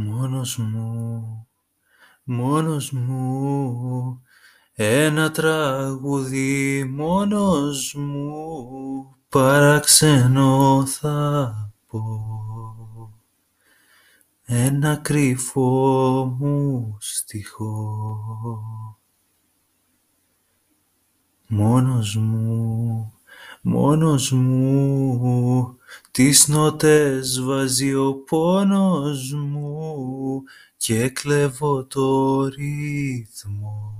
Μόνος 0.00 0.56
μου, 0.56 1.46
μόνος 2.24 2.90
μου, 2.90 4.22
ένα 4.72 5.30
τραγούδι 5.30 6.84
μόνος 6.84 7.94
μου, 7.94 9.16
παραξενό 9.28 10.86
θα 10.86 11.72
πω. 11.86 12.02
Ένα 14.44 14.96
κρυφό 14.96 16.36
μου 16.38 16.96
στιχό. 17.00 18.18
Μόνος 21.48 22.16
μου, 22.16 23.12
μόνος 23.62 24.32
μου, 24.32 25.76
τις 26.10 26.48
νότες 26.48 27.40
βάζει 27.40 27.94
ο 27.94 28.14
πόνος 28.14 29.32
μου 29.32 30.42
και 30.76 31.08
κλέβω 31.08 31.84
το 31.84 32.44
ρυθμό 32.44 33.98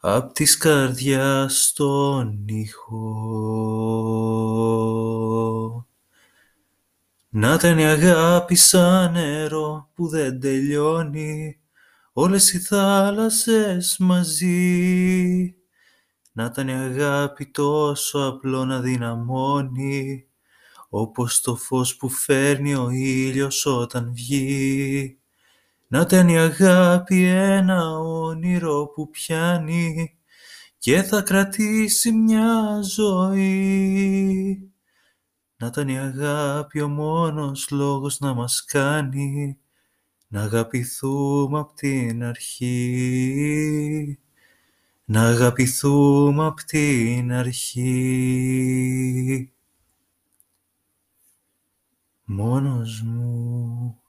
απ' 0.00 0.32
της 0.32 0.56
καρδιάς 0.56 1.72
τον 1.76 2.44
ήχο. 2.46 2.96
Να 7.28 7.54
ήταν 7.54 7.78
η 7.78 7.84
αγάπη 7.84 8.54
σαν 8.54 9.12
νερό 9.12 9.88
που 9.94 10.08
δεν 10.08 10.40
τελειώνει 10.40 11.58
όλες 12.12 12.52
οι 12.52 12.58
θάλασσες 12.58 13.96
μαζί 13.98 15.57
να 16.38 16.44
ήταν 16.44 16.68
η 16.68 16.72
αγάπη 16.72 17.46
τόσο 17.46 18.18
απλό 18.18 18.64
να 18.64 18.80
δυναμώνει 18.80 20.26
όπως 20.88 21.40
το 21.40 21.56
φως 21.56 21.96
που 21.96 22.08
φέρνει 22.08 22.74
ο 22.74 22.90
ήλιος 22.90 23.66
όταν 23.66 24.12
βγει. 24.12 25.18
Να 25.88 26.00
ήταν 26.00 26.28
η 26.28 26.38
αγάπη 26.38 27.24
ένα 27.24 27.98
όνειρο 27.98 28.86
που 28.94 29.10
πιάνει 29.10 30.18
και 30.78 31.02
θα 31.02 31.22
κρατήσει 31.22 32.12
μια 32.12 32.80
ζωή. 32.82 34.72
Να 35.56 35.66
ήταν 35.66 35.88
η 35.88 35.98
αγάπη 35.98 36.80
ο 36.80 36.88
μόνος 36.88 37.70
λόγος 37.70 38.18
να 38.20 38.34
μας 38.34 38.64
κάνει 38.64 39.58
να 40.28 40.42
αγαπηθούμε 40.42 41.58
απ' 41.58 41.74
την 41.74 42.24
αρχή 42.24 44.18
να 45.10 45.22
αγαπηθούμε 45.22 46.46
απ' 46.46 46.60
την 46.60 47.32
αρχή. 47.32 47.92
Μόνος 52.24 53.02
μου, 53.02 54.00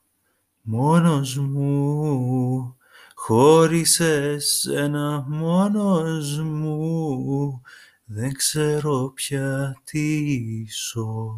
μόνος 0.62 1.36
μου, 1.36 2.76
χωρίς 3.14 4.00
εσένα 4.00 5.24
μόνος 5.28 6.38
μου, 6.38 7.62
δεν 8.04 8.32
ξέρω 8.32 9.12
πια 9.14 9.80
τι 9.84 10.66
ζω. 10.92 11.36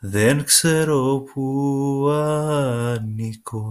Δεν 0.00 0.44
ξέρω 0.44 1.24
που 1.32 2.08
ανήκω. 2.98 3.70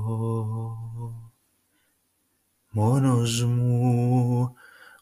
Μόνος 2.80 3.44
μου, 3.44 4.54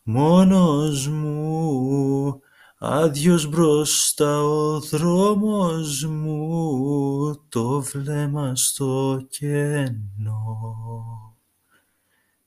μόνος 0.04 1.08
μου, 1.08 2.40
άδειος 2.78 3.50
μπροστά 3.50 4.42
ο 4.44 4.80
δρόμος 4.80 6.06
μου, 6.06 7.46
το 7.50 7.82
βλέμμα 7.82 8.56
στο 8.56 9.22
κενό 9.30 10.76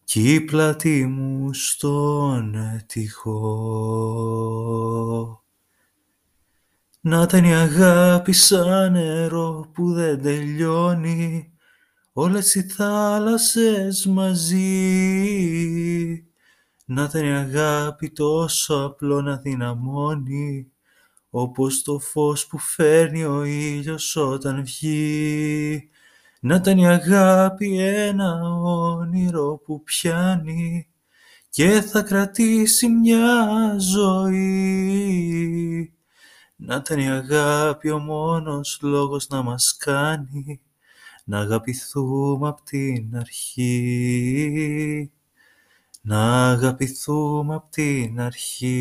κι 0.04 0.34
η 0.34 0.40
πλάτη 0.40 1.06
μου 1.06 1.52
στον 1.52 2.56
τυχό. 2.86 3.44
Να 7.00 7.22
ήταν 7.22 7.44
η 7.44 7.54
αγάπη 7.54 8.32
σαν 8.32 8.92
νερό 8.92 9.70
που 9.74 9.92
δεν 9.92 10.22
τελειώνει 10.22 11.52
όλες 12.12 12.54
οι 12.54 12.62
θάλασσες 12.62 14.06
μαζί. 14.06 14.64
Να 16.84 17.04
ήταν 17.04 17.24
η 17.24 17.32
αγάπη 17.32 18.10
τόσο 18.10 18.74
απλό 18.84 19.20
να 19.20 19.36
δυναμώνει 19.36 20.72
όπως 21.30 21.82
το 21.82 21.98
φως 21.98 22.46
που 22.46 22.58
φέρνει 22.58 23.24
ο 23.24 23.44
ήλιος 23.44 24.16
όταν 24.16 24.64
βγει. 24.64 25.88
Να 26.40 26.54
ήταν 26.54 26.78
η 26.78 26.88
αγάπη 26.88 27.78
ένα 27.78 28.40
όνειρο 28.62 29.60
που 29.64 29.82
πιάνει 29.82 30.88
και 31.50 31.80
θα 31.80 32.02
κρατήσει 32.02 32.88
μια 32.88 33.76
ζωή. 33.78 35.14
Να 36.56 36.74
ήταν 36.76 36.98
η 36.98 37.10
αγάπη 37.10 37.90
ο 37.90 37.98
μόνος 37.98 38.78
λόγος 38.82 39.28
να 39.28 39.42
μας 39.42 39.76
κάνει 39.76 40.60
να 41.30 41.38
αγαπηθούμε 41.38 42.48
απ' 42.48 42.60
την 42.62 43.16
αρχή, 43.16 45.10
να 46.02 46.50
αγαπηθούμε 46.50 47.54
απ' 47.54 47.70
την 47.70 48.20
αρχή. 48.20 48.76